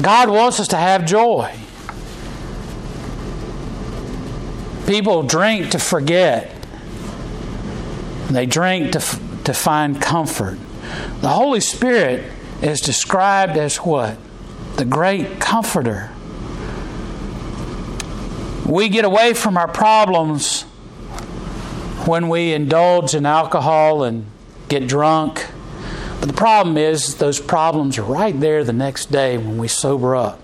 [0.00, 1.52] God wants us to have joy.
[4.86, 6.57] People drink to forget.
[8.30, 9.00] They drink to,
[9.44, 10.58] to find comfort.
[11.20, 12.30] The Holy Spirit
[12.62, 14.18] is described as what?
[14.76, 16.10] The great comforter.
[18.66, 20.64] We get away from our problems
[22.06, 24.26] when we indulge in alcohol and
[24.68, 25.46] get drunk.
[26.20, 30.16] But the problem is, those problems are right there the next day when we sober
[30.16, 30.40] up.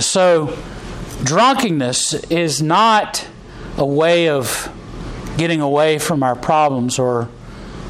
[0.00, 0.56] So,
[1.22, 3.26] drunkenness is not
[3.76, 4.72] a way of
[5.36, 7.28] getting away from our problems or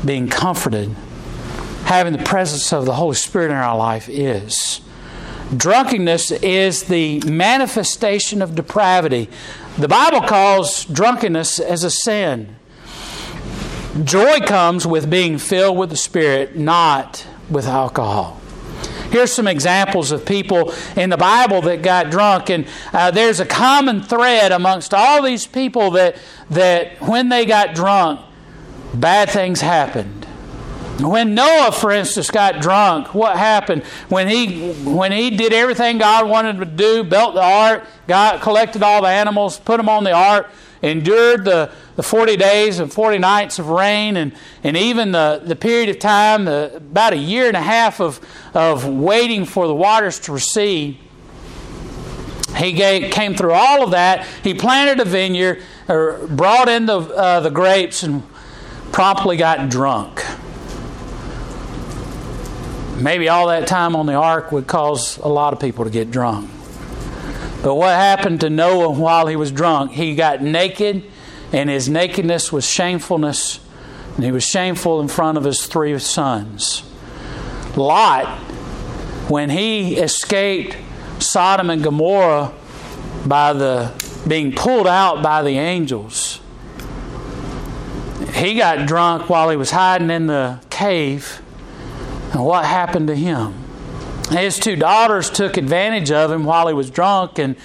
[0.04, 0.94] being comforted
[1.86, 4.80] having the presence of the Holy Spirit in our life is.
[5.56, 9.30] Drunkenness is the manifestation of depravity.
[9.78, 12.56] The Bible calls drunkenness as a sin.
[14.02, 18.40] Joy comes with being filled with the Spirit, not with alcohol.
[19.10, 23.46] Here's some examples of people in the Bible that got drunk, and uh, there's a
[23.46, 26.16] common thread amongst all these people that
[26.50, 28.20] that when they got drunk,
[28.94, 30.25] bad things happened.
[31.00, 33.84] When Noah, for instance, got drunk, what happened?
[34.08, 38.40] When he when he did everything God wanted him to do, built the ark, got
[38.40, 40.48] collected all the animals, put them on the ark,
[40.82, 44.32] endured the, the 40 days and 40 nights of rain, and,
[44.64, 48.20] and even the, the period of time, the, about a year and a half of,
[48.54, 50.98] of waiting for the waters to recede.
[52.56, 54.26] He gave, came through all of that.
[54.42, 58.22] He planted a vineyard, or brought in the, uh, the grapes, and
[58.92, 60.24] promptly got drunk.
[63.00, 66.10] Maybe all that time on the ark would cause a lot of people to get
[66.10, 66.50] drunk.
[67.62, 69.92] But what happened to Noah while he was drunk?
[69.92, 71.04] He got naked,
[71.52, 73.60] and his nakedness was shamefulness,
[74.14, 76.84] and he was shameful in front of his three sons.
[77.76, 78.26] Lot,
[79.28, 80.76] when he escaped
[81.18, 82.52] Sodom and Gomorrah
[83.26, 83.92] by the
[84.26, 86.40] being pulled out by the angels,
[88.32, 91.42] he got drunk while he was hiding in the cave
[92.32, 93.54] and what happened to him?
[94.30, 97.56] His two daughters took advantage of him while he was drunk, and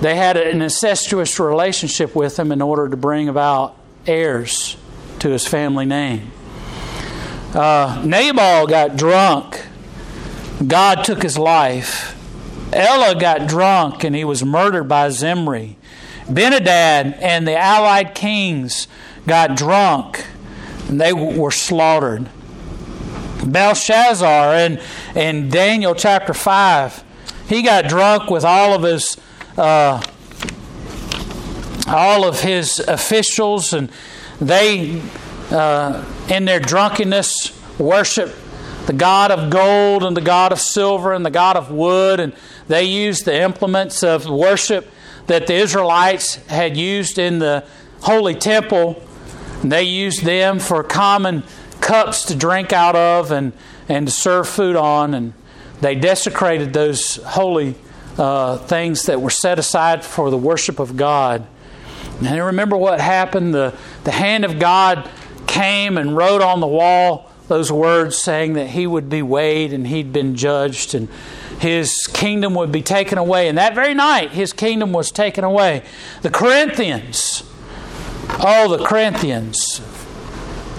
[0.00, 4.76] they had an incestuous relationship with him in order to bring about heirs
[5.20, 6.30] to his family name.
[7.54, 9.64] Uh, Nabal got drunk.
[10.66, 12.18] God took his life.
[12.72, 15.76] Elah got drunk and he was murdered by Zimri.
[16.28, 18.88] Ben-Hadad and the allied kings
[19.26, 20.24] got drunk
[20.88, 22.28] and they were slaughtered.
[23.44, 24.80] Belshazzar in,
[25.14, 27.04] in Daniel chapter 5,
[27.48, 29.16] he got drunk with all of his
[29.56, 30.02] uh,
[31.86, 33.90] all of his officials, and
[34.40, 35.02] they,
[35.50, 38.34] uh, in their drunkenness, worship
[38.86, 42.32] the God of gold and the God of silver and the God of wood, and
[42.68, 44.90] they used the implements of worship
[45.26, 47.64] that the Israelites had used in the
[48.00, 49.02] holy temple.
[49.62, 51.44] And they used them for common
[51.82, 53.52] cups to drink out of and,
[53.88, 55.12] and to serve food on.
[55.12, 55.34] And
[55.80, 57.74] they desecrated those holy
[58.16, 61.46] uh, things that were set aside for the worship of God.
[62.22, 63.54] And remember what happened?
[63.54, 65.10] The, the hand of God
[65.46, 69.86] came and wrote on the wall those words saying that he would be weighed and
[69.86, 71.08] he'd been judged and
[71.58, 73.48] his kingdom would be taken away.
[73.48, 75.84] And that very night, his kingdom was taken away.
[76.22, 77.44] The Corinthians,
[78.40, 79.80] oh, the Corinthians.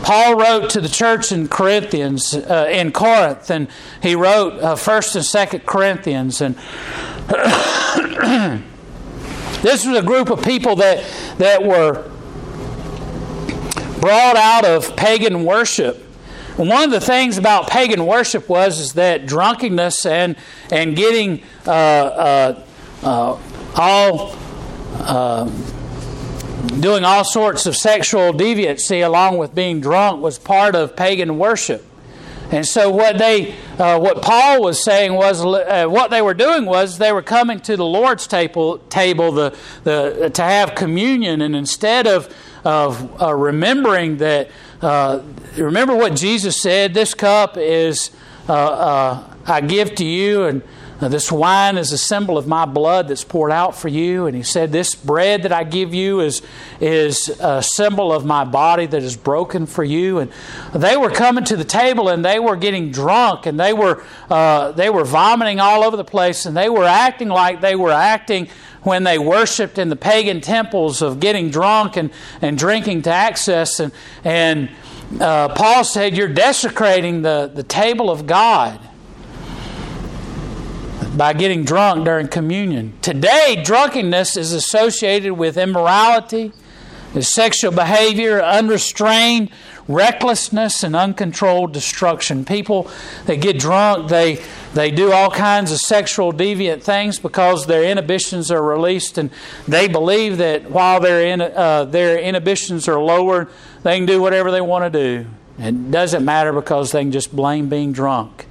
[0.04, 3.70] Paul wrote to the church in Corinthians, uh, in Corinth, and
[4.02, 6.56] he wrote uh, First and Second Corinthians, and
[9.62, 11.06] this was a group of people that
[11.38, 12.04] that were
[14.02, 16.04] brought out of pagan worship.
[16.58, 20.36] And one of the things about pagan worship was is that drunkenness and
[20.70, 22.64] and getting uh, uh,
[23.04, 23.40] uh,
[23.76, 24.36] all
[25.00, 25.50] uh,
[26.80, 31.86] doing all sorts of sexual deviancy along with being drunk was part of pagan worship.
[32.52, 36.66] And so what they, uh, what Paul was saying was, uh, what they were doing
[36.66, 41.56] was they were coming to the Lord's table, table the, the, to have communion, and
[41.56, 42.34] instead of
[42.64, 44.50] of uh, remembering that,
[44.82, 45.22] uh,
[45.58, 48.12] remember what Jesus said, this cup is,
[48.48, 50.62] uh, uh, I give to you, and
[51.10, 54.28] this wine is a symbol of my blood that's poured out for you.
[54.28, 56.42] And he said, This bread that I give you is,
[56.80, 60.20] is a symbol of my body that is broken for you.
[60.20, 60.32] And
[60.74, 64.72] they were coming to the table and they were getting drunk and they were, uh,
[64.74, 68.48] they were vomiting all over the place and they were acting like they were acting
[68.84, 73.80] when they worshiped in the pagan temples of getting drunk and, and drinking to access.
[73.80, 73.92] And,
[74.24, 74.70] and
[75.20, 78.80] uh, Paul said, You're desecrating the, the table of God
[81.16, 82.94] by getting drunk during communion.
[83.02, 86.52] Today, drunkenness is associated with immorality,
[87.20, 89.50] sexual behavior, unrestrained
[89.88, 92.46] recklessness, and uncontrolled destruction.
[92.46, 92.90] People
[93.26, 94.42] that get drunk, they
[94.74, 99.30] they do all kinds of sexual deviant things because their inhibitions are released, and
[99.68, 103.50] they believe that while their in, uh, their inhibitions are lowered,
[103.84, 105.30] they can do whatever they want to do.
[105.60, 108.48] It doesn't matter because they can just blame being drunk.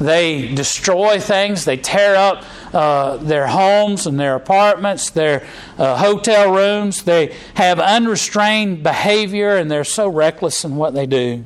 [0.00, 2.44] They destroy things, they tear up
[2.74, 5.46] uh, their homes and their apartments, their
[5.78, 7.02] uh, hotel rooms.
[7.04, 11.44] They have unrestrained behavior and they're so reckless in what they do.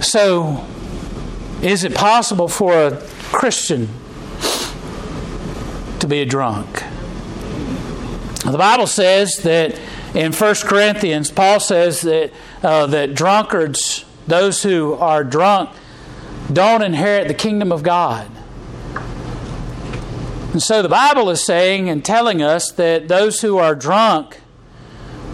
[0.00, 0.64] So,
[1.62, 3.88] is it possible for a Christian
[5.98, 6.82] to be a drunk?
[8.44, 9.76] The Bible says that
[10.14, 12.32] in 1 Corinthians, Paul says that,
[12.66, 15.70] uh, that drunkards, those who are drunk,
[16.52, 18.28] don't inherit the kingdom of God.
[20.50, 24.40] And so the Bible is saying and telling us that those who are drunk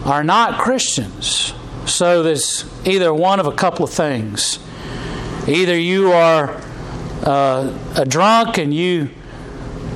[0.05, 1.55] are not Christians.
[1.87, 4.59] So there's either one of a couple of things.
[5.49, 6.61] Either you are
[7.23, 9.09] uh, a drunk and you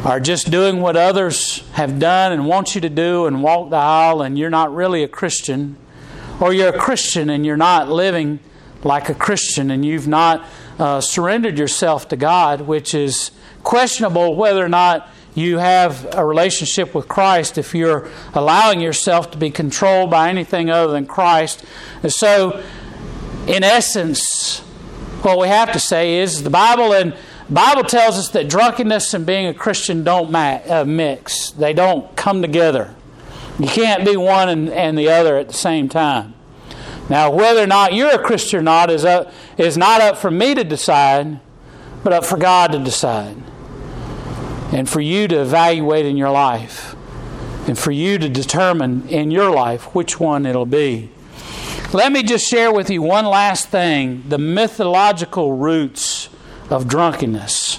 [0.06, 3.76] are just doing what others have done and want you to do and walk the
[3.76, 5.76] aisle and you're not really a Christian,
[6.40, 8.40] or you're a Christian and you're not living
[8.84, 10.44] like a Christian and you've not
[10.78, 13.30] uh, surrendered yourself to God, which is
[13.62, 19.38] questionable whether or not you have a relationship with Christ if you're allowing yourself to
[19.38, 21.64] be controlled by anything other than Christ.
[22.02, 22.62] And so,
[23.46, 24.60] in essence,
[25.22, 27.14] what we have to say is the Bible and
[27.48, 31.50] Bible tells us that drunkenness and being a Christian don't uh, mix.
[31.50, 32.94] They don't come together.
[33.58, 36.34] You can't be one and, and the other at the same time.
[37.08, 40.30] Now, whether or not you're a Christian or not is, up, is not up for
[40.30, 41.40] me to decide,
[42.02, 43.36] but up for God to decide.
[44.72, 46.94] And for you to evaluate in your life.
[47.68, 51.10] And for you to determine in your life which one it'll be.
[51.92, 56.28] Let me just share with you one last thing the mythological roots
[56.68, 57.78] of drunkenness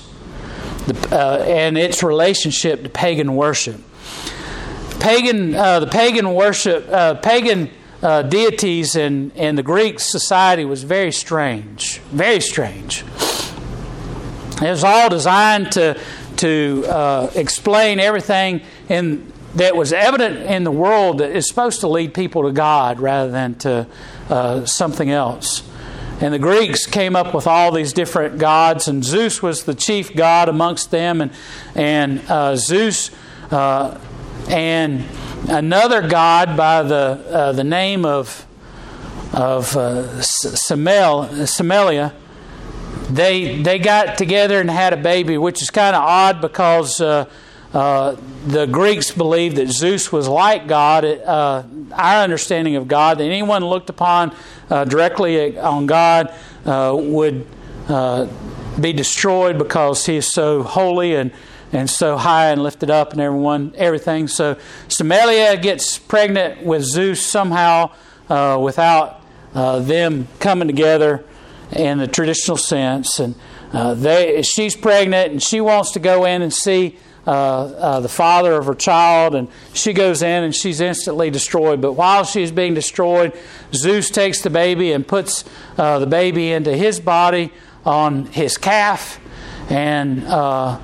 [1.11, 3.81] uh, and its relationship to pagan worship.
[5.07, 7.69] Pagan, uh, the pagan worship, uh, pagan
[8.03, 13.05] uh, deities in, in the Greek society was very strange, very strange.
[14.61, 15.97] It was all designed to
[16.37, 21.87] to uh, explain everything in that was evident in the world that is supposed to
[21.87, 23.87] lead people to God rather than to
[24.29, 25.63] uh, something else.
[26.19, 30.13] And the Greeks came up with all these different gods, and Zeus was the chief
[30.17, 31.31] god amongst them, and
[31.75, 33.09] and uh, Zeus
[33.51, 33.97] uh,
[34.47, 35.03] and
[35.49, 36.95] another god by the
[37.29, 38.45] uh, the name of
[39.33, 42.13] of uh, Semelia.
[43.09, 47.29] They they got together and had a baby, which is kind of odd because uh,
[47.73, 51.05] uh, the Greeks believed that Zeus was like God.
[51.05, 54.35] Uh, our understanding of God, that anyone looked upon
[54.69, 56.33] uh, directly on God
[56.65, 57.47] uh, would
[57.87, 58.27] uh,
[58.79, 61.31] be destroyed because He is so holy and
[61.71, 64.27] and so high and lifted up and everyone everything.
[64.27, 64.57] So
[64.87, 67.91] Semelia gets pregnant with Zeus somehow.
[68.29, 69.21] uh, without
[69.53, 71.23] uh, them coming together
[71.71, 73.19] in the traditional sense.
[73.19, 73.35] And
[73.73, 78.07] uh, they, she's pregnant and she wants to go in and see uh, uh, the
[78.07, 81.81] father of her child, and she goes in and she's instantly destroyed.
[81.81, 83.37] But while she's being destroyed,
[83.73, 85.43] Zeus takes the baby and puts
[85.77, 87.51] uh, the baby into his body
[87.85, 89.19] on his calf,
[89.69, 90.79] and uh,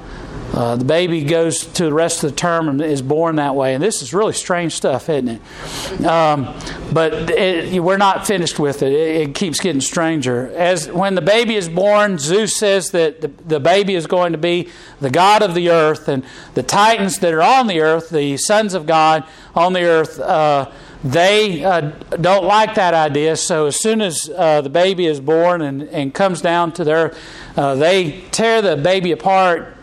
[0.54, 3.74] uh, the baby goes to the rest of the term and is born that way.
[3.74, 6.06] And this is really strange stuff, isn't it?
[6.06, 6.56] Um,
[6.92, 8.94] but it, we're not finished with it.
[8.94, 9.30] it.
[9.30, 9.36] it.
[9.36, 10.52] keeps getting stranger.
[10.56, 14.38] As when the baby is born, Zeus says that the, the baby is going to
[14.38, 14.70] be
[15.02, 16.24] the god of the earth, and
[16.54, 19.24] the titans that are on the earth, the sons of God
[19.56, 20.20] on the earth.
[20.20, 20.72] Uh,
[21.04, 21.82] they uh,
[22.22, 26.14] don't like that idea, so as soon as uh, the baby is born and, and
[26.14, 27.14] comes down to their,
[27.58, 29.76] uh, they tear the baby apart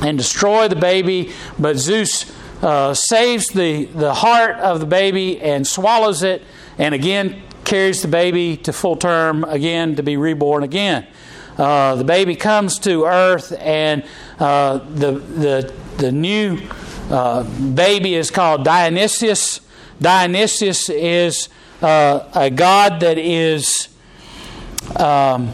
[0.00, 2.30] and destroy the baby, but Zeus
[2.62, 6.42] uh, saves the, the heart of the baby and swallows it,
[6.78, 11.06] and again carries the baby to full term again to be reborn again.
[11.56, 14.04] Uh, the baby comes to earth, and
[14.38, 16.58] uh, the, the, the new
[17.10, 17.42] uh,
[17.74, 19.60] baby is called Dionysius.
[20.00, 21.48] Dionysius is
[21.82, 23.88] uh, a god that is.
[24.96, 25.52] Um,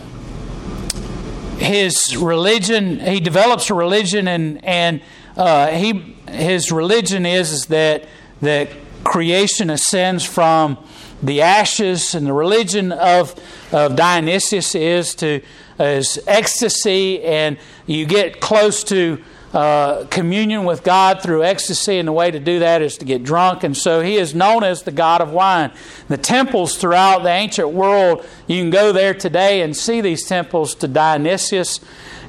[1.58, 5.00] his religion, he develops a religion, and and
[5.36, 8.04] uh, he his religion is, is that
[8.42, 8.68] that
[9.04, 10.78] creation ascends from
[11.22, 13.34] the ashes, and the religion of
[13.72, 15.40] of Dionysius is to
[15.78, 19.22] is ecstasy, and you get close to
[19.54, 23.22] uh, communion with God through ecstasy, and the way to do that is to get
[23.22, 23.62] drunk.
[23.62, 25.70] And so he is known as the God of wine.
[26.08, 30.74] The temples throughout the ancient world, you can go there today and see these temples
[30.76, 31.78] to Dionysius.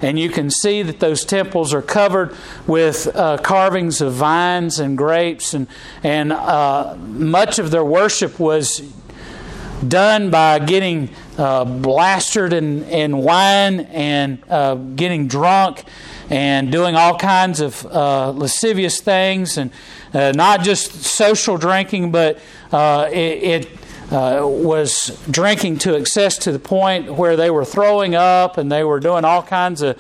[0.02, 2.36] And you can see that those temples are covered
[2.68, 5.68] with uh, carvings of vines and grapes, and,
[6.04, 8.82] and uh, much of their worship was
[9.88, 15.84] done by getting uh, blasted in, in wine and uh, getting drunk
[16.30, 19.72] and doing all kinds of uh, lascivious things, and
[20.14, 22.40] uh, not just social drinking, but
[22.72, 23.80] uh, it, it
[24.12, 28.84] uh, was drinking to excess to the point where they were throwing up and they
[28.84, 30.00] were doing all kinds of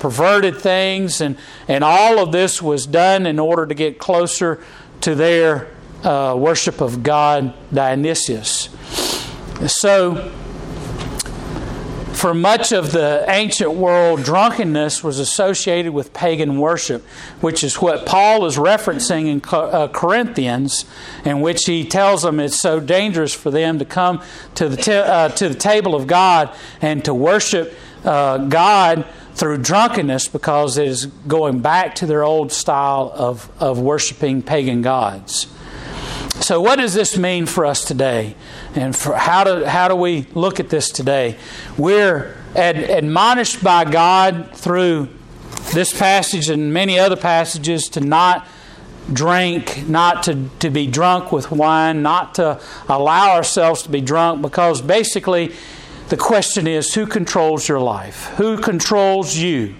[0.00, 1.36] perverted things, and,
[1.68, 4.62] and all of this was done in order to get closer
[5.00, 5.68] to their
[6.02, 8.68] worship of God, Dionysius.
[9.66, 10.32] So,
[12.12, 17.02] for much of the ancient world, drunkenness was associated with pagan worship,
[17.40, 20.84] which is what Paul is referencing in uh, Corinthians,
[21.24, 24.22] in which he tells them it's so dangerous for them to come
[24.54, 30.28] to the, uh, to the table of God and to worship uh, God through drunkenness
[30.28, 35.46] because it is going back to their old style of, of worshiping pagan gods.
[36.40, 38.34] So, what does this mean for us today?
[38.74, 41.36] And how do, how do we look at this today?
[41.76, 45.10] We're ad, admonished by God through
[45.74, 48.48] this passage and many other passages to not
[49.12, 54.40] drink, not to, to be drunk with wine, not to allow ourselves to be drunk,
[54.40, 55.52] because basically
[56.08, 58.26] the question is who controls your life?
[58.36, 59.74] Who controls you?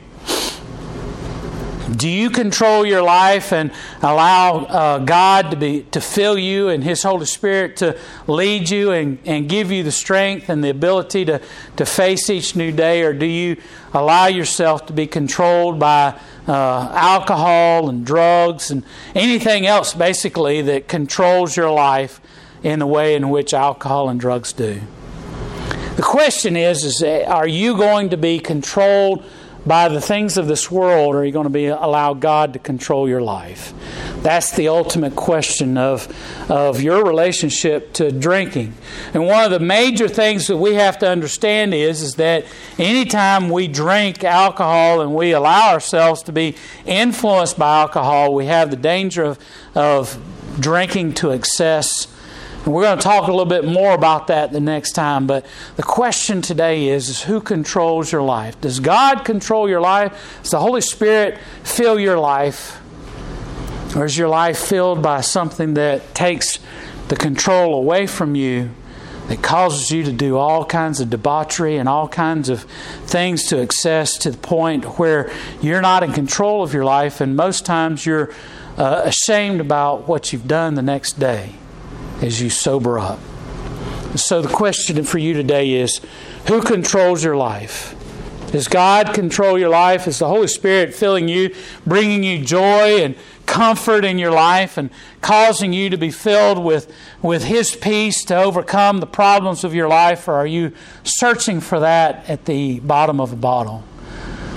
[1.97, 3.73] Do you control your life and
[4.03, 8.93] allow uh, God to be to fill you and His Holy Spirit to lead you
[8.93, 11.41] and, and give you the strength and the ability to,
[11.77, 13.57] to face each new day, or do you
[13.93, 18.85] allow yourself to be controlled by uh, alcohol and drugs and
[19.15, 22.21] anything else basically that controls your life
[22.63, 24.81] in the way in which alcohol and drugs do?
[25.97, 29.25] The question is, is are you going to be controlled?
[29.67, 32.59] By the things of this world, or are you going to be allow God to
[32.59, 33.75] control your life?
[34.23, 36.09] That's the ultimate question of,
[36.51, 38.75] of your relationship to drinking.
[39.15, 42.45] And one of the major things that we have to understand is, is that
[42.79, 46.57] anytime we drink alcohol and we allow ourselves to be
[46.87, 49.39] influenced by alcohol, we have the danger of,
[49.75, 50.19] of
[50.61, 52.07] drinking to excess
[52.65, 55.27] and we're going to talk a little bit more about that the next time.
[55.27, 55.47] But
[55.77, 58.61] the question today is, is who controls your life?
[58.61, 60.39] Does God control your life?
[60.43, 62.79] Does the Holy Spirit fill your life?
[63.97, 66.59] Or is your life filled by something that takes
[67.09, 68.71] the control away from you,
[69.29, 72.63] that causes you to do all kinds of debauchery and all kinds of
[73.07, 77.35] things to excess to the point where you're not in control of your life, and
[77.35, 78.33] most times you're
[78.77, 81.55] uh, ashamed about what you've done the next day?
[82.23, 83.19] As you sober up.
[84.17, 86.01] So, the question for you today is
[86.49, 87.95] who controls your life?
[88.51, 90.09] Does God control your life?
[90.09, 91.55] Is the Holy Spirit filling you,
[91.87, 93.15] bringing you joy and
[93.47, 94.91] comfort in your life and
[95.21, 96.93] causing you to be filled with,
[97.23, 100.73] with His peace to overcome the problems of your life, or are you
[101.05, 103.85] searching for that at the bottom of a bottle?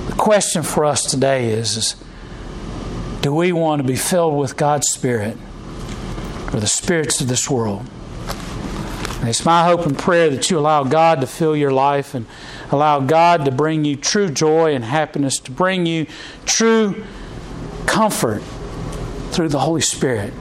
[0.08, 1.96] The question for us today is, is
[3.22, 5.38] do we want to be filled with God's Spirit
[6.54, 7.86] or the spirits of this world?
[9.20, 12.26] And it's my hope and prayer that you allow God to fill your life and
[12.72, 16.08] allow God to bring you true joy and happiness, to bring you
[16.46, 17.06] true
[17.86, 18.42] comfort
[19.32, 20.34] through the Holy Spirit.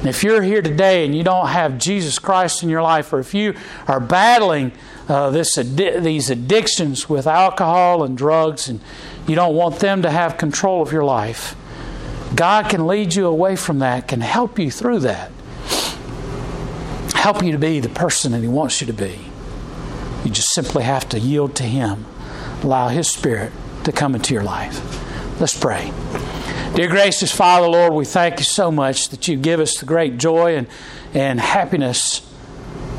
[0.00, 3.20] And if you're here today and you don't have Jesus Christ in your life, or
[3.20, 3.54] if you
[3.86, 4.72] are battling
[5.08, 8.80] uh, this these addictions with alcohol and drugs, and
[9.26, 11.54] you don't want them to have control of your life,
[12.34, 15.30] God can lead you away from that, can help you through that
[17.20, 19.20] help you to be the person that He wants you to be.
[20.24, 22.06] You just simply have to yield to Him,
[22.62, 23.52] allow His Spirit
[23.84, 24.80] to come into your life.
[25.38, 25.92] Let's pray.
[26.74, 30.16] Dear gracious Father, Lord, we thank you so much that you give us the great
[30.16, 30.66] joy and,
[31.12, 32.26] and happiness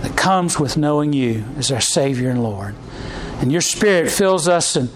[0.02, 2.76] that comes with knowing you as our Savior and Lord.
[3.40, 4.90] And your Spirit fills us and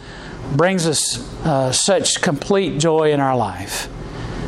[0.55, 3.89] brings us uh, such complete joy in our life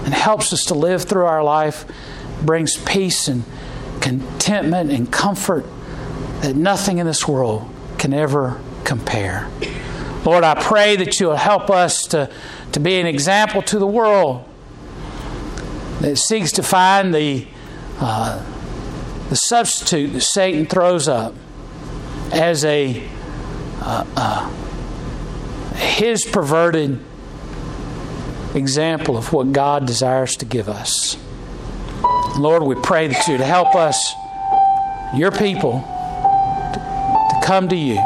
[0.08, 1.84] and helps us to live through our life,
[2.42, 3.44] brings peace and
[4.00, 5.66] contentment and comfort
[6.40, 9.50] that nothing in this world can ever compare.
[10.24, 12.32] Lord, I pray that you'll help us to,
[12.72, 14.46] to be an example to the world
[16.00, 17.46] that seeks to find the,
[18.00, 18.42] uh,
[19.28, 21.36] the substitute that Satan throws up
[22.32, 23.06] as a
[23.82, 24.50] uh, uh,
[25.76, 26.98] his perverted
[28.58, 31.18] example of what God desires to give us.
[32.38, 34.14] Lord, we pray that you to help us,
[35.16, 35.82] your people,
[36.74, 36.80] to,
[37.32, 37.98] to come to you,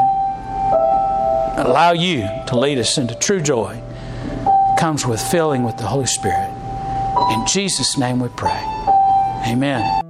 [1.56, 3.80] allow you to lead us into true joy.
[4.46, 6.50] It comes with filling with the Holy Spirit.
[7.30, 8.62] In Jesus' name we pray.
[9.46, 10.01] Amen.